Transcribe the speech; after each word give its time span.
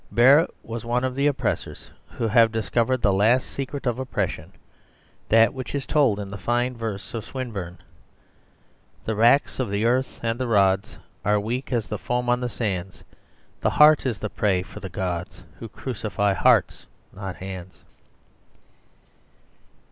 Barrett 0.11 0.49
was 0.63 0.83
one 0.83 1.03
of 1.03 1.13
the 1.13 1.27
oppressors 1.27 1.91
who 2.09 2.25
have 2.27 2.51
discovered 2.51 3.03
the 3.03 3.13
last 3.13 3.45
secret 3.45 3.85
of 3.85 3.99
oppression, 3.99 4.51
that 5.29 5.53
which 5.53 5.75
is 5.75 5.85
told 5.85 6.19
in 6.19 6.29
the 6.31 6.39
fine 6.39 6.75
verse 6.75 7.13
of 7.13 7.23
Swinburne: 7.23 7.77
"The 9.05 9.13
racks 9.13 9.59
of 9.59 9.69
the 9.69 9.85
earth 9.85 10.19
and 10.23 10.39
the 10.39 10.47
rods 10.47 10.97
Are 11.23 11.39
weak 11.39 11.71
as 11.71 11.87
the 11.87 11.99
foam 11.99 12.29
on 12.29 12.39
the 12.39 12.49
sands; 12.49 13.03
The 13.59 13.69
heart 13.69 14.07
is 14.07 14.17
the 14.17 14.29
prey 14.31 14.63
for 14.63 14.79
the 14.79 14.89
gods, 14.89 15.43
Who 15.59 15.69
crucify 15.69 16.33
hearts, 16.33 16.87
not 17.13 17.35
hands." 17.35 17.83